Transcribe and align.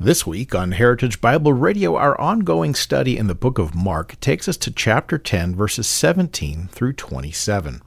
This 0.00 0.24
week 0.24 0.54
on 0.54 0.70
Heritage 0.70 1.20
Bible 1.20 1.52
Radio, 1.52 1.96
our 1.96 2.18
ongoing 2.20 2.76
study 2.76 3.18
in 3.18 3.26
the 3.26 3.34
book 3.34 3.58
of 3.58 3.74
Mark 3.74 4.14
takes 4.20 4.46
us 4.46 4.56
to 4.58 4.70
chapter 4.70 5.18
10, 5.18 5.56
verses 5.56 5.88
17 5.88 6.68
through 6.68 6.92
27. 6.92 7.82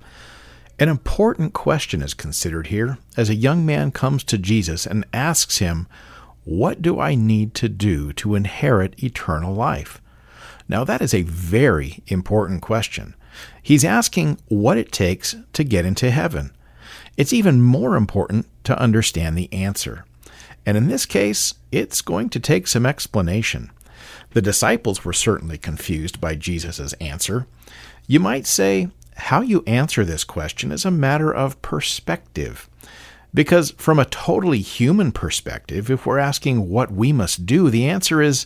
An 0.77 0.89
important 0.89 1.53
question 1.53 2.01
is 2.01 2.13
considered 2.13 2.67
here 2.67 2.97
as 3.15 3.29
a 3.29 3.35
young 3.35 3.65
man 3.65 3.91
comes 3.91 4.25
to 4.25 4.37
Jesus 4.37 4.85
and 4.85 5.05
asks 5.13 5.59
him, 5.59 5.87
What 6.43 6.81
do 6.81 6.99
I 6.99 7.15
need 7.15 7.53
to 7.53 7.69
do 7.69 8.11
to 8.11 8.35
inherit 8.35 9.01
eternal 9.01 9.55
life? 9.55 10.01
Now, 10.67 10.83
that 10.83 11.01
is 11.01 11.13
a 11.13 11.21
very 11.21 12.03
important 12.07 12.61
question. 12.61 13.15
He's 13.63 13.85
asking 13.85 14.37
what 14.49 14.77
it 14.77 14.91
takes 14.91 15.37
to 15.53 15.63
get 15.63 15.85
into 15.85 16.11
heaven. 16.11 16.51
It's 17.15 17.31
even 17.31 17.61
more 17.61 17.95
important 17.95 18.47
to 18.65 18.77
understand 18.77 19.37
the 19.37 19.51
answer. 19.53 20.03
And 20.65 20.77
in 20.77 20.87
this 20.87 21.05
case, 21.05 21.53
it's 21.71 22.01
going 22.01 22.29
to 22.29 22.39
take 22.39 22.67
some 22.67 22.85
explanation. 22.85 23.71
The 24.31 24.41
disciples 24.41 25.03
were 25.03 25.13
certainly 25.13 25.57
confused 25.57 26.21
by 26.21 26.35
Jesus' 26.35 26.93
answer. 26.93 27.47
You 28.07 28.19
might 28.19 28.45
say, 28.47 28.89
how 29.15 29.41
you 29.41 29.63
answer 29.67 30.03
this 30.03 30.23
question 30.23 30.71
is 30.71 30.85
a 30.85 30.91
matter 30.91 31.33
of 31.33 31.61
perspective. 31.61 32.69
Because 33.33 33.71
from 33.71 33.99
a 33.99 34.05
totally 34.05 34.59
human 34.59 35.11
perspective, 35.11 35.89
if 35.89 36.05
we're 36.05 36.19
asking 36.19 36.69
what 36.69 36.91
we 36.91 37.13
must 37.13 37.45
do, 37.45 37.69
the 37.69 37.87
answer 37.87 38.21
is 38.21 38.45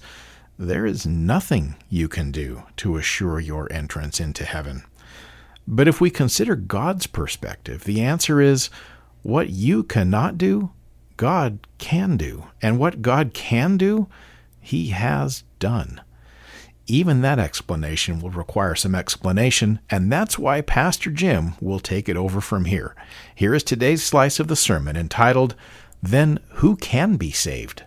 there 0.58 0.86
is 0.86 1.06
nothing 1.06 1.76
you 1.90 2.08
can 2.08 2.32
do 2.32 2.64
to 2.78 2.98
assure 2.98 3.40
your 3.40 3.72
entrance 3.72 4.20
into 4.20 4.46
heaven. 4.46 4.84
But 5.68 5.88
if 5.88 6.00
we 6.00 6.10
consider 6.10 6.56
God's 6.56 7.08
perspective, 7.08 7.84
the 7.84 8.02
answer 8.02 8.40
is 8.40 8.70
what 9.24 9.50
you 9.50 9.84
cannot 9.84 10.38
do, 10.38 10.72
God 11.18 11.68
can 11.78 12.18
do. 12.18 12.46
And 12.62 12.80
what 12.80 13.02
God 13.02 13.34
can 13.34 13.78
do, 13.78 14.08
He 14.60 14.90
has 14.90 15.44
done. 15.60 16.02
Even 16.88 17.22
that 17.22 17.40
explanation 17.40 18.20
will 18.20 18.30
require 18.30 18.76
some 18.76 18.94
explanation, 18.94 19.80
and 19.90 20.12
that's 20.12 20.38
why 20.38 20.62
Pastor 20.62 21.10
Jim 21.10 21.54
will 21.60 21.80
take 21.80 22.08
it 22.08 22.16
over 22.16 22.40
from 22.40 22.66
here. 22.66 22.96
Here 23.34 23.56
is 23.56 23.64
today's 23.64 24.04
slice 24.04 24.40
of 24.40 24.48
the 24.48 24.56
sermon 24.56 24.96
entitled, 24.96 25.56
Then 26.04 26.40
Who 26.56 26.76
Can 26.76 27.16
Be 27.16 27.32
Saved? 27.32 27.84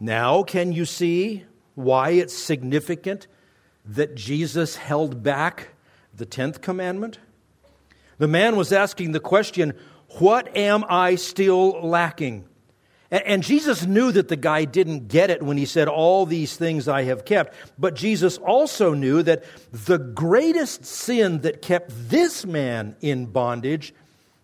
Now, 0.00 0.42
can 0.42 0.72
you 0.72 0.84
see 0.84 1.44
why 1.76 2.10
it's 2.10 2.36
significant 2.36 3.28
that 3.84 4.16
Jesus 4.16 4.76
held 4.76 5.22
back 5.22 5.68
the 6.12 6.26
10th 6.26 6.60
commandment? 6.60 7.20
The 8.18 8.26
man 8.26 8.56
was 8.56 8.72
asking 8.72 9.12
the 9.12 9.20
question, 9.20 9.74
what 10.18 10.56
am 10.56 10.84
I 10.88 11.16
still 11.16 11.80
lacking? 11.86 12.46
And 13.10 13.42
Jesus 13.42 13.84
knew 13.84 14.10
that 14.12 14.28
the 14.28 14.36
guy 14.36 14.64
didn't 14.64 15.08
get 15.08 15.28
it 15.28 15.42
when 15.42 15.58
he 15.58 15.66
said, 15.66 15.86
All 15.86 16.24
these 16.24 16.56
things 16.56 16.88
I 16.88 17.02
have 17.02 17.26
kept. 17.26 17.54
But 17.78 17.94
Jesus 17.94 18.38
also 18.38 18.94
knew 18.94 19.22
that 19.22 19.44
the 19.70 19.98
greatest 19.98 20.86
sin 20.86 21.42
that 21.42 21.60
kept 21.60 21.90
this 22.08 22.46
man 22.46 22.96
in 23.02 23.26
bondage 23.26 23.92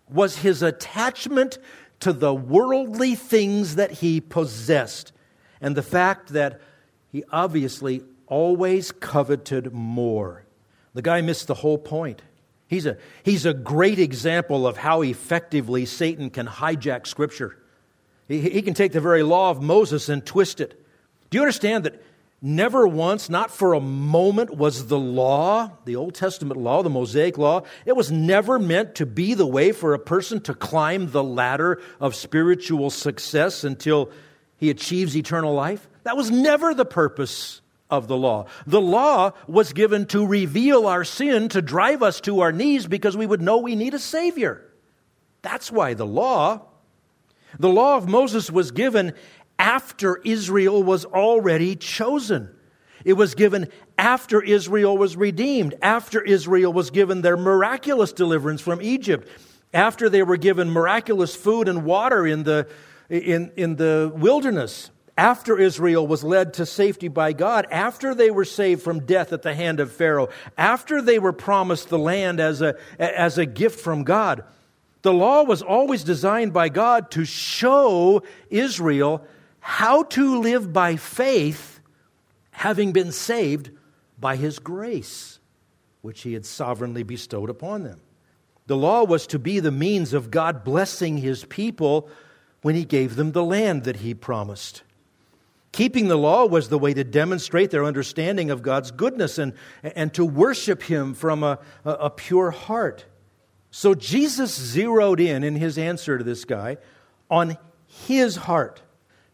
was 0.07 0.37
his 0.37 0.61
attachment 0.61 1.57
to 2.01 2.13
the 2.13 2.33
worldly 2.33 3.15
things 3.15 3.75
that 3.75 3.91
he 3.91 4.21
possessed. 4.21 5.13
And 5.61 5.75
the 5.75 5.81
fact 5.81 6.29
that 6.29 6.61
he 7.11 7.23
obviously 7.31 8.03
always 8.27 8.91
coveted 8.91 9.73
more. 9.73 10.45
The 10.93 11.01
guy 11.01 11.21
missed 11.21 11.47
the 11.47 11.55
whole 11.55 11.79
point. 11.79 12.21
He's 12.69 12.85
a, 12.85 12.97
he's 13.23 13.47
a 13.47 13.53
great 13.53 13.97
example 13.97 14.67
of 14.67 14.77
how 14.77 15.01
effectively 15.01 15.87
Satan 15.87 16.29
can 16.29 16.45
hijack 16.45 17.07
Scripture. 17.07 17.57
He, 18.27 18.39
he 18.39 18.61
can 18.61 18.75
take 18.75 18.91
the 18.91 19.01
very 19.01 19.23
law 19.23 19.49
of 19.49 19.59
Moses 19.59 20.07
and 20.07 20.23
twist 20.23 20.61
it. 20.61 20.79
Do 21.31 21.39
you 21.39 21.41
understand 21.41 21.85
that 21.85 21.99
never 22.43 22.87
once, 22.87 23.27
not 23.27 23.49
for 23.49 23.73
a 23.73 23.79
moment, 23.81 24.55
was 24.55 24.85
the 24.85 24.99
law, 24.99 25.71
the 25.85 25.95
Old 25.95 26.13
Testament 26.13 26.59
law, 26.59 26.83
the 26.83 26.91
Mosaic 26.91 27.39
law, 27.39 27.63
it 27.87 27.95
was 27.95 28.11
never 28.11 28.59
meant 28.59 28.93
to 28.95 29.07
be 29.07 29.33
the 29.33 29.47
way 29.47 29.71
for 29.71 29.95
a 29.95 29.99
person 29.99 30.39
to 30.41 30.53
climb 30.53 31.09
the 31.09 31.23
ladder 31.23 31.81
of 31.99 32.13
spiritual 32.13 32.91
success 32.91 33.63
until 33.63 34.11
he 34.57 34.69
achieves 34.69 35.17
eternal 35.17 35.55
life? 35.55 35.89
That 36.03 36.15
was 36.15 36.29
never 36.29 36.75
the 36.75 36.85
purpose 36.85 37.61
of 37.89 38.07
the 38.07 38.17
law. 38.17 38.45
The 38.67 38.81
law 38.81 39.31
was 39.47 39.73
given 39.73 40.05
to 40.07 40.25
reveal 40.25 40.85
our 40.85 41.03
sin, 41.03 41.49
to 41.49 41.61
drive 41.61 42.03
us 42.03 42.21
to 42.21 42.41
our 42.41 42.51
knees 42.51 42.87
because 42.87 43.17
we 43.17 43.25
would 43.25 43.41
know 43.41 43.57
we 43.57 43.75
need 43.75 43.93
a 43.93 43.99
Savior. 43.99 44.65
That's 45.41 45.71
why 45.71 45.93
the 45.93 46.05
law, 46.05 46.67
the 47.57 47.69
law 47.69 47.97
of 47.97 48.07
Moses 48.07 48.51
was 48.51 48.71
given 48.71 49.13
after 49.57 50.17
Israel 50.23 50.83
was 50.83 51.05
already 51.05 51.75
chosen. 51.75 52.49
It 53.05 53.13
was 53.13 53.33
given 53.33 53.69
after 53.97 54.41
Israel 54.41 54.97
was 54.97 55.15
redeemed, 55.15 55.75
after 55.81 56.21
Israel 56.21 56.73
was 56.73 56.91
given 56.91 57.21
their 57.21 57.37
miraculous 57.37 58.11
deliverance 58.11 58.61
from 58.61 58.81
Egypt, 58.81 59.27
after 59.73 60.09
they 60.09 60.23
were 60.23 60.37
given 60.37 60.69
miraculous 60.69 61.35
food 61.35 61.67
and 61.67 61.85
water 61.85 62.25
in 62.27 62.43
the, 62.43 62.67
in, 63.09 63.51
in 63.55 63.75
the 63.77 64.11
wilderness, 64.13 64.91
after 65.19 65.59
Israel 65.59 66.07
was 66.07 66.23
led 66.23 66.53
to 66.53 66.65
safety 66.65 67.09
by 67.09 67.33
God, 67.33 67.67
after 67.69 68.15
they 68.15 68.31
were 68.31 68.45
saved 68.45 68.81
from 68.81 69.05
death 69.05 69.33
at 69.33 69.41
the 69.41 69.53
hand 69.53 69.81
of 69.81 69.91
Pharaoh, 69.91 70.29
after 70.57 71.01
they 71.01 71.19
were 71.19 71.33
promised 71.33 71.89
the 71.89 71.99
land 71.99 72.39
as 72.39 72.61
a, 72.61 72.77
as 72.97 73.37
a 73.37 73.45
gift 73.45 73.81
from 73.81 74.05
God. 74.05 74.45
The 75.01 75.11
law 75.11 75.43
was 75.43 75.61
always 75.61 76.05
designed 76.05 76.53
by 76.53 76.69
God 76.69 77.11
to 77.11 77.25
show 77.25 78.23
Israel 78.49 79.27
how 79.59 80.03
to 80.03 80.39
live 80.39 80.71
by 80.71 80.95
faith, 80.95 81.81
having 82.51 82.93
been 82.93 83.11
saved 83.11 83.71
by 84.17 84.37
His 84.37 84.57
grace, 84.57 85.39
which 86.01 86.21
He 86.21 86.31
had 86.31 86.45
sovereignly 86.45 87.03
bestowed 87.03 87.49
upon 87.49 87.83
them. 87.83 87.99
The 88.67 88.77
law 88.77 89.03
was 89.03 89.27
to 89.27 89.39
be 89.39 89.59
the 89.59 89.69
means 89.69 90.13
of 90.13 90.31
God 90.31 90.63
blessing 90.63 91.17
His 91.17 91.43
people 91.43 92.09
when 92.61 92.75
He 92.75 92.85
gave 92.85 93.17
them 93.17 93.33
the 93.33 93.43
land 93.43 93.83
that 93.83 93.97
He 93.97 94.13
promised. 94.13 94.83
Keeping 95.71 96.07
the 96.07 96.17
law 96.17 96.45
was 96.45 96.69
the 96.69 96.79
way 96.79 96.93
to 96.93 97.03
demonstrate 97.03 97.71
their 97.71 97.85
understanding 97.85 98.49
of 98.49 98.61
God's 98.61 98.91
goodness 98.91 99.37
and, 99.37 99.53
and 99.83 100.13
to 100.15 100.25
worship 100.25 100.81
Him 100.81 101.13
from 101.13 101.43
a, 101.43 101.59
a 101.85 102.09
pure 102.09 102.51
heart. 102.51 103.05
So 103.71 103.93
Jesus 103.93 104.55
zeroed 104.55 105.19
in 105.19 105.43
in 105.43 105.55
his 105.55 105.77
answer 105.77 106.17
to 106.17 106.23
this 106.23 106.45
guy 106.45 106.77
on 107.29 107.57
his 108.07 108.35
heart. 108.35 108.81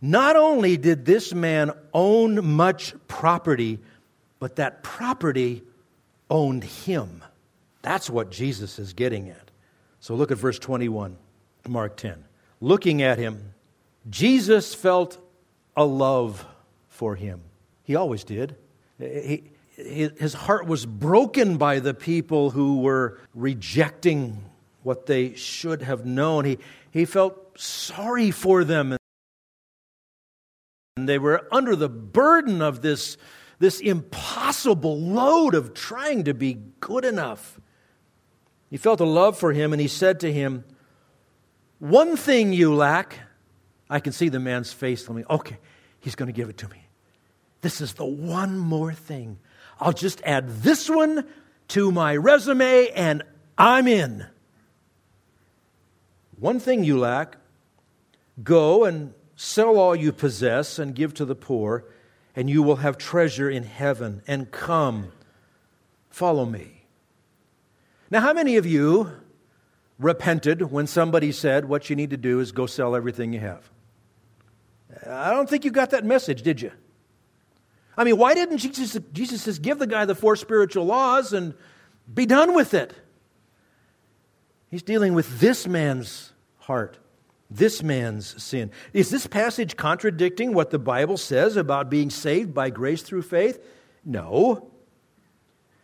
Not 0.02 0.36
only 0.36 0.78
did 0.78 1.06
this 1.06 1.34
man 1.34 1.72
own 1.94 2.46
much 2.56 2.94
property, 3.08 3.80
but 4.40 4.58
that 4.58 4.84
property 4.84 5.64
owned 6.30 6.64
him. 6.64 7.24
That's 7.82 8.10
what 8.10 8.30
Jesus 8.30 8.78
is 8.78 8.94
getting 8.94 9.30
at. 9.30 9.52
So 10.00 10.16
look 10.16 10.32
at 10.32 10.38
verse 10.38 10.60
21, 10.60 11.18
Mark 11.68 11.98
10. 11.98 12.26
Looking 12.60 13.02
at 13.02 13.18
him, 13.18 13.54
Jesus 14.10 14.76
felt 14.76 15.18
a 15.76 15.86
love 15.86 16.46
for 16.88 17.16
him. 17.16 17.42
He 17.84 17.96
always 17.96 18.24
did. 18.24 18.56
He, 18.98 19.44
his 19.76 20.34
heart 20.34 20.68
was 20.68 20.86
broken 20.86 21.58
by 21.58 21.80
the 21.80 21.94
people 21.94 22.52
who 22.52 22.80
were 22.80 23.20
rejecting 23.34 24.44
what 24.84 25.06
they 25.06 25.34
should 25.34 25.82
have 25.82 26.06
known. 26.06 26.46
He, 26.46 26.60
he 26.92 27.06
felt 27.06 27.60
sorry 27.60 28.32
for 28.32 28.64
them. 28.64 28.96
And 30.96 31.10
they 31.10 31.20
were 31.20 31.48
under 31.52 31.76
the 31.76 31.90
burden 31.90 32.62
of 32.62 32.82
this, 32.82 33.18
this 33.60 33.82
impossible 33.82 34.98
load 34.98 35.56
of 35.56 35.74
trying 35.74 36.24
to 36.24 36.34
be 36.34 36.58
good 36.80 37.04
enough. 37.04 37.60
He 38.70 38.78
felt 38.78 39.00
a 39.00 39.06
love 39.06 39.38
for 39.38 39.52
him, 39.54 39.74
and 39.74 39.82
he 39.82 39.88
said 39.88 40.20
to 40.22 40.32
him, 40.32 40.64
One 41.80 42.16
thing 42.16 42.54
you 42.54 42.74
lack. 42.74 43.20
I 43.90 44.00
can 44.00 44.14
see 44.14 44.30
the 44.30 44.40
man's 44.40 44.74
face 44.74 45.04
telling 45.04 45.22
me, 45.22 45.26
Okay, 45.30 45.58
He's 46.00 46.16
going 46.16 46.28
to 46.28 46.34
give 46.34 46.50
it 46.50 46.58
to 46.58 46.70
me. 46.70 46.78
This 47.62 47.82
is 47.82 47.94
the 47.94 48.06
one 48.06 48.60
more 48.60 48.94
thing. 48.94 49.40
I'll 49.80 49.92
just 49.92 50.22
add 50.24 50.62
this 50.62 50.88
one 50.90 51.26
to 51.70 51.92
my 51.92 52.16
resume 52.16 52.90
and 52.90 53.24
I'm 53.58 53.88
in. 53.88 54.28
One 56.38 56.60
thing 56.60 56.84
you 56.84 57.00
lack 57.00 57.38
go 58.44 58.84
and 58.86 59.14
sell 59.36 59.78
all 59.78 59.96
you 59.96 60.12
possess 60.12 60.80
and 60.80 60.94
give 60.94 61.14
to 61.16 61.26
the 61.26 61.36
poor, 61.36 61.86
and 62.36 62.50
you 62.50 62.62
will 62.62 62.78
have 62.78 62.98
treasure 62.98 63.50
in 63.50 63.64
heaven. 63.64 64.22
And 64.28 64.52
come, 64.52 65.12
follow 66.10 66.46
me. 66.46 66.86
Now, 68.12 68.22
how 68.22 68.34
many 68.34 68.58
of 68.58 68.66
you 68.66 69.12
repented 69.98 70.72
when 70.72 70.88
somebody 70.88 71.32
said 71.32 71.66
what 71.66 71.90
you 71.90 71.96
need 71.96 72.10
to 72.12 72.18
do 72.18 72.40
is 72.40 72.52
go 72.52 72.66
sell 72.66 72.96
everything 72.96 73.34
you 73.34 73.40
have? 73.40 73.70
I 75.08 75.32
don't 75.32 75.50
think 75.50 75.66
you 75.66 75.72
got 75.72 75.92
that 75.92 76.06
message, 76.06 76.42
did 76.42 76.62
you? 76.62 76.72
I 77.98 78.04
mean, 78.04 78.18
why 78.18 78.34
didn't 78.34 78.58
Jesus, 78.58 78.98
Jesus 79.14 79.46
just 79.46 79.62
give 79.62 79.80
the 79.80 79.88
guy 79.88 80.06
the 80.06 80.16
four 80.16 80.36
spiritual 80.36 80.86
laws 80.86 81.34
and 81.34 81.54
be 82.14 82.26
done 82.26 82.54
with 82.54 82.74
it? 82.74 82.94
He's 84.70 84.84
dealing 84.84 85.14
with 85.14 85.40
this 85.40 85.68
man's 85.68 86.34
heart, 86.60 86.98
this 87.50 87.82
man's 87.82 88.42
sin. 88.44 88.72
Is 88.92 89.10
this 89.10 89.28
passage 89.28 89.78
contradicting 89.78 90.54
what 90.54 90.72
the 90.72 90.80
Bible 90.80 91.18
says 91.18 91.56
about 91.56 91.90
being 91.90 92.10
saved 92.10 92.54
by 92.54 92.70
grace 92.70 93.02
through 93.02 93.22
faith? 93.22 93.64
No. 94.04 94.72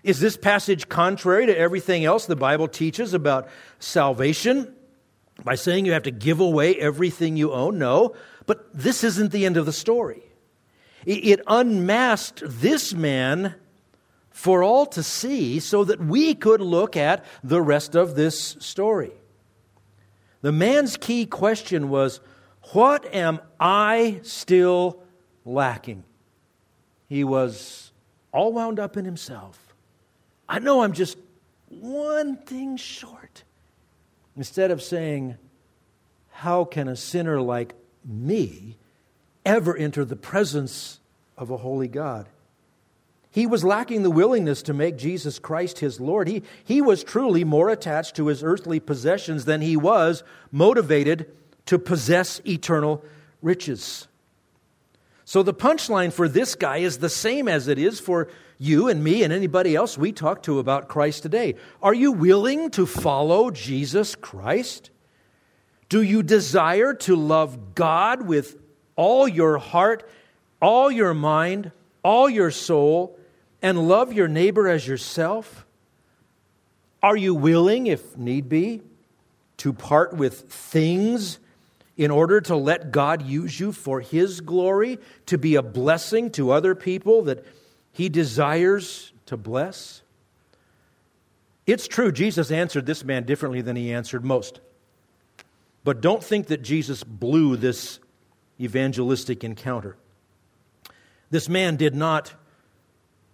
Is 0.03 0.19
this 0.19 0.35
passage 0.35 0.89
contrary 0.89 1.45
to 1.45 1.57
everything 1.57 2.03
else 2.03 2.25
the 2.25 2.35
Bible 2.35 2.67
teaches 2.67 3.13
about 3.13 3.47
salvation? 3.79 4.75
By 5.43 5.55
saying 5.55 5.85
you 5.85 5.93
have 5.93 6.03
to 6.03 6.11
give 6.11 6.39
away 6.39 6.75
everything 6.75 7.37
you 7.37 7.51
own? 7.51 7.79
No. 7.79 8.15
But 8.45 8.67
this 8.73 9.03
isn't 9.03 9.31
the 9.31 9.45
end 9.45 9.57
of 9.57 9.65
the 9.65 9.73
story. 9.73 10.23
It 11.05 11.41
unmasked 11.47 12.43
this 12.45 12.93
man 12.93 13.55
for 14.29 14.63
all 14.63 14.85
to 14.87 15.03
see 15.03 15.59
so 15.59 15.83
that 15.83 15.99
we 15.99 16.35
could 16.35 16.61
look 16.61 16.95
at 16.95 17.25
the 17.43 17.61
rest 17.61 17.95
of 17.95 18.15
this 18.15 18.55
story. 18.59 19.11
The 20.41 20.51
man's 20.51 20.97
key 20.97 21.25
question 21.25 21.89
was 21.89 22.19
What 22.73 23.05
am 23.13 23.39
I 23.59 24.19
still 24.23 25.03
lacking? 25.43 26.03
He 27.07 27.23
was 27.23 27.91
all 28.31 28.53
wound 28.53 28.79
up 28.79 28.95
in 28.95 29.05
himself. 29.05 29.75
I 30.47 30.59
know 30.59 30.81
I'm 30.81 30.93
just 30.93 31.17
one 31.67 32.37
thing 32.37 32.77
short. 32.77 33.43
Instead 34.35 34.71
of 34.71 34.81
saying, 34.81 35.37
How 36.29 36.63
can 36.65 36.87
a 36.87 36.95
sinner 36.95 37.41
like 37.41 37.75
me 38.05 38.77
ever 39.45 39.75
enter 39.75 40.05
the 40.05 40.15
presence 40.15 40.99
of 41.37 41.49
a 41.49 41.57
holy 41.57 41.87
God. 41.87 42.27
He 43.31 43.47
was 43.47 43.63
lacking 43.63 44.03
the 44.03 44.11
willingness 44.11 44.61
to 44.63 44.73
make 44.73 44.97
Jesus 44.97 45.39
Christ 45.39 45.79
his 45.79 45.99
Lord. 45.99 46.27
He, 46.27 46.43
he 46.63 46.81
was 46.81 47.03
truly 47.03 47.43
more 47.43 47.69
attached 47.69 48.15
to 48.17 48.27
his 48.27 48.43
earthly 48.43 48.79
possessions 48.79 49.45
than 49.45 49.61
he 49.61 49.77
was 49.77 50.23
motivated 50.51 51.31
to 51.67 51.79
possess 51.79 52.41
eternal 52.45 53.03
riches. 53.41 54.07
So 55.31 55.43
the 55.43 55.53
punchline 55.53 56.11
for 56.11 56.27
this 56.27 56.55
guy 56.55 56.79
is 56.79 56.97
the 56.97 57.07
same 57.07 57.47
as 57.47 57.69
it 57.69 57.79
is 57.79 58.01
for 58.01 58.27
you 58.57 58.89
and 58.89 59.01
me 59.01 59.23
and 59.23 59.31
anybody 59.31 59.77
else 59.77 59.97
we 59.97 60.11
talk 60.11 60.43
to 60.43 60.59
about 60.59 60.89
Christ 60.89 61.23
today. 61.23 61.55
Are 61.81 61.93
you 61.93 62.11
willing 62.11 62.69
to 62.71 62.85
follow 62.85 63.49
Jesus 63.49 64.13
Christ? 64.13 64.89
Do 65.87 66.01
you 66.01 66.21
desire 66.21 66.93
to 66.95 67.15
love 67.15 67.75
God 67.75 68.23
with 68.23 68.57
all 68.97 69.25
your 69.25 69.57
heart, 69.57 70.05
all 70.61 70.91
your 70.91 71.13
mind, 71.13 71.71
all 72.03 72.29
your 72.29 72.51
soul, 72.51 73.17
and 73.61 73.87
love 73.87 74.11
your 74.11 74.27
neighbor 74.27 74.67
as 74.67 74.85
yourself? 74.85 75.65
Are 77.01 77.15
you 77.15 77.33
willing, 77.33 77.87
if 77.87 78.17
need 78.17 78.49
be, 78.49 78.81
to 79.59 79.71
part 79.71 80.13
with 80.13 80.41
things 80.51 81.39
in 82.01 82.09
order 82.09 82.41
to 82.41 82.55
let 82.55 82.91
God 82.91 83.21
use 83.21 83.59
you 83.59 83.71
for 83.71 84.01
His 84.01 84.41
glory, 84.41 84.97
to 85.27 85.37
be 85.37 85.53
a 85.53 85.61
blessing 85.61 86.31
to 86.31 86.49
other 86.49 86.73
people 86.73 87.21
that 87.21 87.45
He 87.91 88.09
desires 88.09 89.13
to 89.27 89.37
bless? 89.37 90.01
It's 91.67 91.87
true, 91.87 92.11
Jesus 92.11 92.49
answered 92.49 92.87
this 92.87 93.05
man 93.05 93.25
differently 93.25 93.61
than 93.61 93.75
he 93.75 93.93
answered 93.93 94.25
most. 94.25 94.61
But 95.83 96.01
don't 96.01 96.23
think 96.23 96.47
that 96.47 96.63
Jesus 96.63 97.03
blew 97.03 97.55
this 97.55 97.99
evangelistic 98.59 99.43
encounter. 99.43 99.95
This 101.29 101.47
man 101.47 101.75
did 101.75 101.93
not 101.93 102.33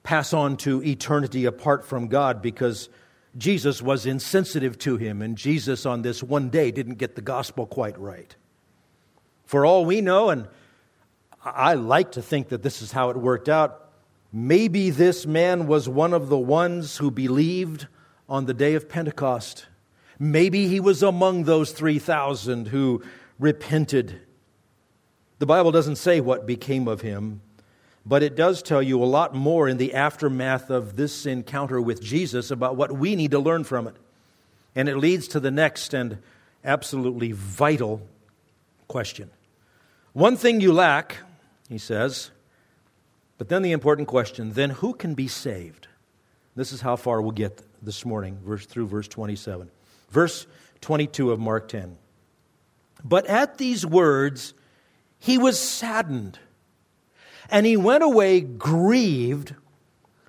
pass 0.03 0.33
on 0.33 0.57
to 0.57 0.83
eternity 0.83 1.45
apart 1.45 1.85
from 1.85 2.09
God 2.09 2.41
because 2.41 2.89
Jesus 3.37 3.81
was 3.81 4.05
insensitive 4.05 4.77
to 4.79 4.97
him, 4.97 5.21
and 5.21 5.37
Jesus 5.37 5.85
on 5.85 6.01
this 6.01 6.21
one 6.21 6.49
day 6.49 6.71
didn't 6.71 6.95
get 6.95 7.15
the 7.15 7.21
gospel 7.21 7.65
quite 7.65 7.97
right. 7.97 8.35
For 9.47 9.65
all 9.65 9.85
we 9.85 10.01
know, 10.01 10.29
and 10.29 10.47
I 11.43 11.73
like 11.73 12.11
to 12.11 12.21
think 12.21 12.49
that 12.49 12.63
this 12.63 12.81
is 12.81 12.91
how 12.91 13.09
it 13.09 13.17
worked 13.17 13.47
out, 13.49 13.89
maybe 14.31 14.89
this 14.89 15.25
man 15.25 15.67
was 15.67 15.87
one 15.87 16.13
of 16.13 16.27
the 16.27 16.37
ones 16.37 16.97
who 16.97 17.09
believed 17.09 17.87
on 18.27 18.45
the 18.45 18.53
day 18.53 18.75
of 18.75 18.89
Pentecost. 18.89 19.65
Maybe 20.19 20.67
he 20.67 20.81
was 20.81 21.01
among 21.01 21.45
those 21.45 21.71
3,000 21.71 22.67
who 22.67 23.01
repented. 23.39 24.19
The 25.39 25.45
Bible 25.45 25.71
doesn't 25.71 25.95
say 25.95 26.19
what 26.19 26.45
became 26.45 26.89
of 26.89 26.99
him, 26.99 27.39
but 28.05 28.23
it 28.23 28.35
does 28.35 28.61
tell 28.61 28.83
you 28.83 29.01
a 29.01 29.05
lot 29.05 29.33
more 29.33 29.69
in 29.69 29.77
the 29.77 29.93
aftermath 29.93 30.69
of 30.69 30.97
this 30.97 31.25
encounter 31.25 31.79
with 31.79 32.01
Jesus 32.01 32.51
about 32.51 32.75
what 32.75 32.91
we 32.91 33.15
need 33.15 33.31
to 33.31 33.39
learn 33.39 33.63
from 33.63 33.87
it. 33.87 33.95
And 34.75 34.89
it 34.89 34.97
leads 34.97 35.29
to 35.29 35.39
the 35.39 35.51
next 35.51 35.93
and 35.93 36.17
absolutely 36.65 37.31
vital 37.31 38.01
question. 38.89 39.29
One 40.17 40.35
thing 40.35 40.61
you 40.61 40.73
lack, 40.73 41.17
he 41.69 41.77
says, 41.77 42.31
but 43.37 43.49
then 43.49 43.61
the 43.61 43.71
important 43.71 44.07
question 44.07 44.53
then 44.53 44.71
who 44.71 44.95
can 44.95 45.13
be 45.13 45.27
saved? 45.27 45.89
This 46.55 46.71
is 46.71 46.81
how 46.81 46.95
far 46.95 47.21
we'll 47.21 47.33
get 47.33 47.61
this 47.83 48.03
morning, 48.03 48.39
verse, 48.43 48.65
through 48.65 48.87
verse 48.87 49.07
27. 49.07 49.69
Verse 50.09 50.47
22 50.81 51.31
of 51.31 51.39
Mark 51.39 51.67
10. 51.67 51.99
But 53.03 53.27
at 53.27 53.59
these 53.59 53.85
words, 53.85 54.55
he 55.19 55.37
was 55.37 55.59
saddened, 55.59 56.39
and 57.51 57.67
he 57.67 57.77
went 57.77 58.03
away 58.03 58.41
grieved, 58.41 59.53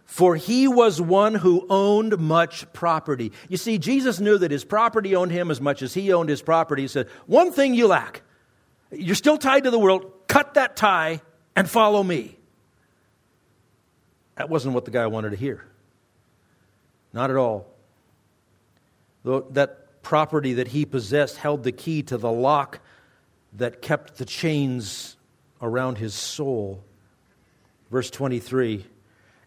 for 0.05 0.37
he 0.37 0.69
was 0.69 1.01
one 1.01 1.35
who 1.35 1.67
owned 1.71 2.19
much 2.19 2.71
property. 2.75 3.33
You 3.49 3.57
see, 3.57 3.79
Jesus 3.79 4.21
knew 4.21 4.37
that 4.37 4.51
his 4.51 4.67
property 4.67 5.17
owned 5.17 5.33
him 5.33 5.51
as 5.51 5.63
much 5.63 5.81
as 5.81 5.95
he 5.95 6.13
owned 6.13 6.29
his 6.29 6.43
property. 6.43 6.83
He 6.83 6.89
said, 6.89 7.09
One 7.25 7.53
thing 7.53 7.73
you 7.73 7.87
lack. 7.87 8.21
You're 8.91 9.15
still 9.15 9.39
tied 9.39 9.65
to 9.65 9.71
the 9.71 9.79
world. 9.79 10.11
Cut 10.29 10.55
that 10.55 10.77
tie 10.77 11.21
and 11.55 11.69
follow 11.69 12.03
me. 12.03 12.37
That 14.37 14.49
wasn't 14.49 14.75
what 14.75 14.85
the 14.85 14.91
guy 14.91 15.07
wanted 15.07 15.31
to 15.31 15.37
hear. 15.37 15.65
Not 17.13 17.31
at 17.31 17.37
all 17.37 17.67
that 19.25 20.03
property 20.03 20.55
that 20.55 20.69
he 20.69 20.85
possessed 20.85 21.37
held 21.37 21.63
the 21.63 21.73
key 21.73 22.03
to 22.05 22.17
the 22.17 22.31
lock 22.31 22.81
that 23.55 23.83
kept 23.83 24.17
the 24.17 24.25
chains 24.25 25.17
around 25.61 25.99
his 25.99 26.15
soul. 26.15 26.83
Verse 27.91 28.11
23 28.11 28.85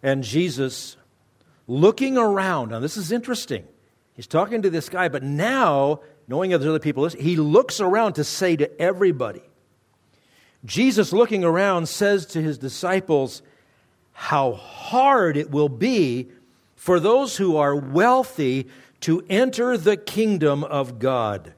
And 0.04 0.24
Jesus, 0.24 0.98
looking 1.68 2.18
around, 2.18 2.70
now 2.70 2.80
this 2.80 2.98
is 2.98 3.12
interesting. 3.12 3.66
He's 4.14 4.28
talking 4.28 4.62
to 4.64 4.70
this 4.70 4.90
guy, 4.90 5.08
but 5.08 5.24
now, 5.24 6.02
knowing 6.32 6.52
there's 6.52 6.66
other 6.66 6.80
people, 6.80 7.08
he 7.10 7.36
looks 7.36 7.82
around 7.82 8.14
to 8.14 8.24
say 8.24 8.56
to 8.56 8.82
everybody. 8.82 9.42
Jesus, 10.64 11.12
looking 11.12 11.44
around, 11.44 11.90
says 11.90 12.26
to 12.28 12.42
his 12.42 12.58
disciples, 12.58 13.42
How 14.14 14.54
hard 14.54 15.36
it 15.36 15.52
will 15.52 15.68
be 15.68 16.30
for 16.78 17.02
those 17.02 17.36
who 17.36 17.58
are 17.58 17.76
wealthy 17.76 18.70
to 19.02 19.26
enter 19.30 19.76
the 19.76 19.98
kingdom 19.98 20.64
of 20.64 21.00
God. 21.00 21.54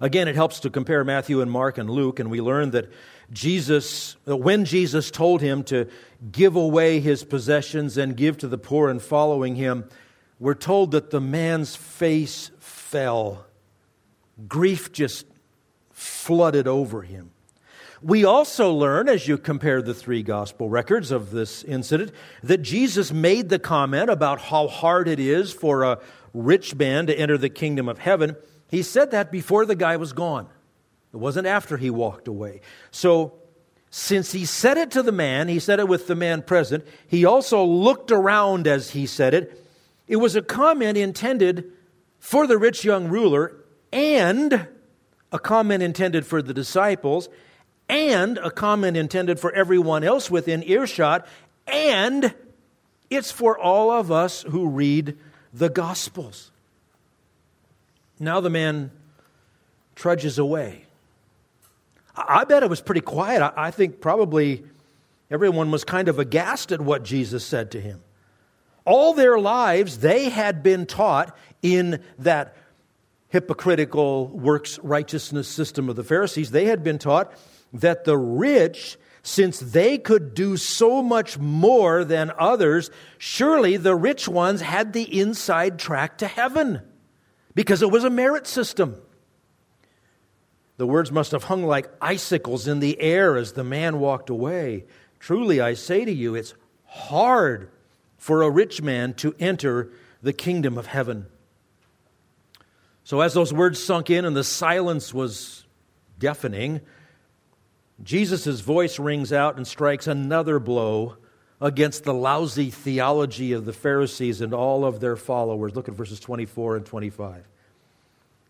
Again, 0.00 0.28
it 0.28 0.34
helps 0.34 0.60
to 0.60 0.70
compare 0.70 1.04
Matthew 1.04 1.42
and 1.42 1.50
Mark 1.50 1.76
and 1.76 1.90
Luke, 1.90 2.18
and 2.18 2.30
we 2.30 2.40
learn 2.40 2.70
that 2.70 2.90
Jesus, 3.30 4.16
when 4.24 4.64
Jesus 4.64 5.10
told 5.10 5.42
him 5.42 5.62
to 5.64 5.88
give 6.32 6.56
away 6.56 7.00
his 7.00 7.22
possessions 7.22 7.98
and 7.98 8.16
give 8.16 8.38
to 8.38 8.48
the 8.48 8.58
poor 8.58 8.88
and 8.88 9.02
following 9.02 9.56
him, 9.56 9.90
we're 10.38 10.54
told 10.54 10.90
that 10.90 11.10
the 11.10 11.20
man's 11.20 11.74
face 11.76 12.50
fell. 12.58 13.46
Grief 14.46 14.92
just 14.92 15.26
flooded 15.92 16.68
over 16.68 17.02
him. 17.02 17.30
We 18.02 18.24
also 18.24 18.72
learn, 18.72 19.08
as 19.08 19.26
you 19.26 19.38
compare 19.38 19.80
the 19.80 19.94
three 19.94 20.22
gospel 20.22 20.68
records 20.68 21.10
of 21.10 21.30
this 21.30 21.64
incident, 21.64 22.12
that 22.42 22.58
Jesus 22.58 23.10
made 23.10 23.48
the 23.48 23.58
comment 23.58 24.10
about 24.10 24.40
how 24.40 24.68
hard 24.68 25.08
it 25.08 25.18
is 25.18 25.52
for 25.52 25.82
a 25.82 25.98
rich 26.34 26.74
man 26.74 27.06
to 27.06 27.18
enter 27.18 27.38
the 27.38 27.48
kingdom 27.48 27.88
of 27.88 27.98
heaven. 27.98 28.36
He 28.68 28.82
said 28.82 29.12
that 29.12 29.32
before 29.32 29.64
the 29.64 29.74
guy 29.74 29.96
was 29.96 30.12
gone. 30.12 30.46
It 31.14 31.16
wasn't 31.16 31.46
after 31.46 31.78
he 31.78 31.88
walked 31.88 32.28
away. 32.28 32.60
So, 32.90 33.34
since 33.90 34.32
he 34.32 34.44
said 34.44 34.76
it 34.76 34.90
to 34.90 35.02
the 35.02 35.12
man, 35.12 35.48
he 35.48 35.58
said 35.58 35.80
it 35.80 35.88
with 35.88 36.06
the 36.06 36.14
man 36.14 36.42
present, 36.42 36.86
he 37.06 37.24
also 37.24 37.64
looked 37.64 38.10
around 38.10 38.66
as 38.66 38.90
he 38.90 39.06
said 39.06 39.32
it. 39.32 39.65
It 40.08 40.16
was 40.16 40.36
a 40.36 40.42
comment 40.42 40.96
intended 40.96 41.72
for 42.18 42.46
the 42.46 42.58
rich 42.58 42.84
young 42.84 43.08
ruler 43.08 43.56
and 43.92 44.68
a 45.32 45.38
comment 45.38 45.82
intended 45.82 46.26
for 46.26 46.42
the 46.42 46.54
disciples 46.54 47.28
and 47.88 48.38
a 48.38 48.50
comment 48.50 48.96
intended 48.96 49.38
for 49.38 49.52
everyone 49.52 50.02
else 50.02 50.30
within 50.30 50.62
earshot, 50.64 51.26
and 51.66 52.34
it's 53.10 53.30
for 53.30 53.58
all 53.58 53.90
of 53.90 54.10
us 54.10 54.42
who 54.42 54.68
read 54.68 55.16
the 55.52 55.68
Gospels. 55.68 56.50
Now 58.18 58.40
the 58.40 58.50
man 58.50 58.90
trudges 59.94 60.38
away. 60.38 60.84
I 62.16 62.44
bet 62.44 62.62
it 62.62 62.70
was 62.70 62.80
pretty 62.80 63.02
quiet. 63.02 63.52
I 63.56 63.70
think 63.70 64.00
probably 64.00 64.64
everyone 65.30 65.70
was 65.70 65.84
kind 65.84 66.08
of 66.08 66.18
aghast 66.18 66.72
at 66.72 66.80
what 66.80 67.04
Jesus 67.04 67.44
said 67.44 67.70
to 67.72 67.80
him. 67.80 68.00
All 68.86 69.12
their 69.12 69.38
lives, 69.38 69.98
they 69.98 70.30
had 70.30 70.62
been 70.62 70.86
taught 70.86 71.36
in 71.60 72.02
that 72.18 72.56
hypocritical 73.28 74.28
works 74.28 74.78
righteousness 74.78 75.48
system 75.48 75.88
of 75.88 75.96
the 75.96 76.04
Pharisees, 76.04 76.52
they 76.52 76.66
had 76.66 76.82
been 76.82 76.98
taught 76.98 77.32
that 77.72 78.04
the 78.04 78.16
rich, 78.16 78.96
since 79.22 79.58
they 79.58 79.98
could 79.98 80.32
do 80.32 80.56
so 80.56 81.02
much 81.02 81.36
more 81.36 82.04
than 82.04 82.30
others, 82.38 82.90
surely 83.18 83.76
the 83.76 83.96
rich 83.96 84.28
ones 84.28 84.60
had 84.60 84.92
the 84.92 85.20
inside 85.20 85.78
track 85.78 86.16
to 86.18 86.28
heaven 86.28 86.80
because 87.54 87.82
it 87.82 87.90
was 87.90 88.04
a 88.04 88.10
merit 88.10 88.46
system. 88.46 88.96
The 90.76 90.86
words 90.86 91.10
must 91.10 91.32
have 91.32 91.44
hung 91.44 91.64
like 91.64 91.90
icicles 92.00 92.68
in 92.68 92.80
the 92.80 93.00
air 93.00 93.36
as 93.36 93.52
the 93.52 93.64
man 93.64 93.98
walked 93.98 94.30
away. 94.30 94.84
Truly, 95.18 95.60
I 95.60 95.74
say 95.74 96.04
to 96.04 96.12
you, 96.12 96.34
it's 96.34 96.54
hard 96.84 97.70
for 98.16 98.42
a 98.42 98.50
rich 98.50 98.82
man 98.82 99.14
to 99.14 99.34
enter 99.38 99.90
the 100.22 100.32
kingdom 100.32 100.78
of 100.78 100.86
heaven. 100.86 101.26
So, 103.04 103.20
as 103.20 103.34
those 103.34 103.52
words 103.52 103.82
sunk 103.82 104.10
in 104.10 104.24
and 104.24 104.36
the 104.36 104.42
silence 104.42 105.14
was 105.14 105.64
deafening, 106.18 106.80
Jesus' 108.02 108.60
voice 108.60 108.98
rings 108.98 109.32
out 109.32 109.56
and 109.56 109.66
strikes 109.66 110.06
another 110.06 110.58
blow 110.58 111.16
against 111.60 112.04
the 112.04 112.12
lousy 112.12 112.70
theology 112.70 113.52
of 113.52 113.64
the 113.64 113.72
Pharisees 113.72 114.40
and 114.40 114.52
all 114.52 114.84
of 114.84 115.00
their 115.00 115.16
followers. 115.16 115.74
Look 115.74 115.88
at 115.88 115.94
verses 115.94 116.20
24 116.20 116.76
and 116.76 116.86
25. 116.86 117.48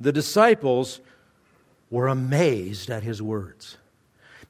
The 0.00 0.12
disciples 0.12 1.00
were 1.90 2.08
amazed 2.08 2.90
at 2.90 3.02
his 3.02 3.22
words. 3.22 3.76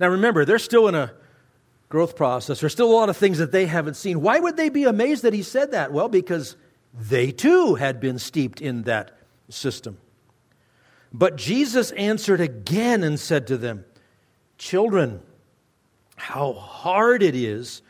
Now 0.00 0.08
remember, 0.08 0.44
they're 0.44 0.58
still 0.58 0.88
in 0.88 0.94
a 0.94 1.12
growth 1.88 2.16
process. 2.16 2.60
There's 2.60 2.72
still 2.72 2.90
a 2.90 2.92
lot 2.92 3.08
of 3.08 3.16
things 3.16 3.38
that 3.38 3.52
they 3.52 3.66
haven't 3.66 3.94
seen. 3.94 4.20
Why 4.20 4.38
would 4.38 4.56
they 4.56 4.68
be 4.68 4.84
amazed 4.84 5.22
that 5.22 5.32
he 5.32 5.42
said 5.42 5.72
that? 5.72 5.92
Well, 5.92 6.08
because 6.08 6.56
they 6.92 7.30
too 7.30 7.74
had 7.74 8.00
been 8.00 8.18
steeped 8.18 8.60
in 8.60 8.82
that 8.82 9.16
system. 9.48 9.98
But 11.12 11.36
Jesus 11.36 11.92
answered 11.92 12.40
again 12.40 13.02
and 13.02 13.18
said 13.18 13.46
to 13.48 13.56
them, 13.56 13.84
Children, 14.58 15.20
how 16.16 16.54
hard 16.54 17.22
it 17.22 17.34
is 17.34 17.82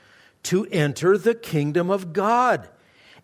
to 0.45 0.67
enter 0.67 1.17
the 1.17 1.35
kingdom 1.35 1.91
of 1.91 2.13
God. 2.13 2.69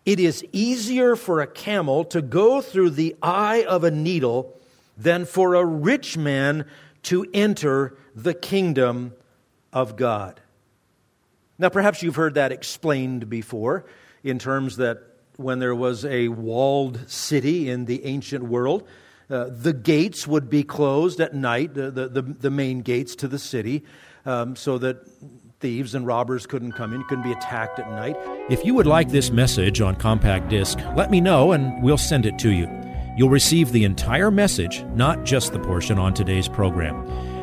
It 0.05 0.19
is 0.19 0.45
easier 0.51 1.15
for 1.15 1.39
a 1.39 1.47
camel 1.47 2.03
to 2.05 2.21
go 2.21 2.61
through 2.61 2.91
the 2.91 3.15
eye 3.21 3.63
of 3.67 3.83
a 3.83 3.91
needle 3.91 4.59
than 4.97 5.25
for 5.25 5.55
a 5.55 5.65
rich 5.65 6.17
man 6.17 6.65
to 7.03 7.25
enter 7.33 7.97
the 8.13 8.33
kingdom 8.33 9.13
of 9.71 9.95
God. 9.95 10.41
Now, 11.57 11.69
perhaps 11.69 12.01
you've 12.01 12.15
heard 12.15 12.33
that 12.35 12.51
explained 12.51 13.29
before 13.29 13.85
in 14.23 14.39
terms 14.39 14.77
that 14.77 14.99
when 15.37 15.59
there 15.59 15.75
was 15.75 16.05
a 16.05 16.27
walled 16.27 17.09
city 17.09 17.69
in 17.69 17.85
the 17.85 18.05
ancient 18.05 18.43
world, 18.43 18.87
uh, 19.29 19.45
the 19.49 19.73
gates 19.73 20.27
would 20.27 20.49
be 20.49 20.63
closed 20.63 21.19
at 21.19 21.33
night, 21.33 21.73
the, 21.73 21.91
the, 21.91 22.21
the 22.21 22.51
main 22.51 22.81
gates 22.81 23.15
to 23.15 23.27
the 23.27 23.39
city, 23.39 23.83
um, 24.25 24.55
so 24.55 24.77
that 24.77 25.07
thieves 25.59 25.95
and 25.95 26.05
robbers 26.05 26.45
couldn't 26.45 26.73
come 26.73 26.93
in, 26.93 27.03
couldn't 27.05 27.23
be 27.23 27.31
attacked 27.31 27.79
at 27.79 27.89
night. 27.91 28.17
If 28.49 28.65
you 28.65 28.73
would 28.73 28.85
like 28.85 29.09
this 29.09 29.31
message 29.31 29.79
on 29.79 29.95
compact 29.95 30.49
disc, 30.49 30.77
let 30.95 31.09
me 31.09 31.21
know 31.21 31.53
and 31.53 31.81
we'll 31.81 31.97
send 31.97 32.25
it 32.25 32.37
to 32.39 32.51
you. 32.51 32.67
You'll 33.15 33.29
receive 33.29 33.71
the 33.71 33.83
entire 33.83 34.29
message, 34.29 34.83
not 34.95 35.23
just 35.23 35.53
the 35.53 35.59
portion 35.59 35.97
on 35.97 36.13
today's 36.13 36.47
program. 36.47 37.05